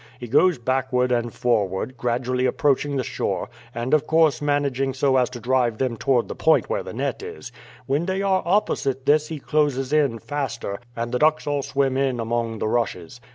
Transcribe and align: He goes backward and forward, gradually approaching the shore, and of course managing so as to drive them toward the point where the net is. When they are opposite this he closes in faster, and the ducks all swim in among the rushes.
He 0.19 0.27
goes 0.27 0.57
backward 0.57 1.11
and 1.11 1.31
forward, 1.31 1.95
gradually 1.95 2.47
approaching 2.47 2.97
the 2.97 3.03
shore, 3.03 3.49
and 3.75 3.93
of 3.93 4.07
course 4.07 4.41
managing 4.41 4.95
so 4.95 5.15
as 5.17 5.29
to 5.29 5.39
drive 5.39 5.77
them 5.77 5.95
toward 5.95 6.27
the 6.27 6.33
point 6.33 6.71
where 6.71 6.81
the 6.81 6.91
net 6.91 7.21
is. 7.21 7.51
When 7.85 8.07
they 8.07 8.23
are 8.23 8.41
opposite 8.43 9.05
this 9.05 9.27
he 9.27 9.37
closes 9.37 9.93
in 9.93 10.17
faster, 10.17 10.79
and 10.95 11.11
the 11.11 11.19
ducks 11.19 11.45
all 11.45 11.61
swim 11.61 11.97
in 11.97 12.19
among 12.19 12.57
the 12.57 12.67
rushes. 12.67 13.21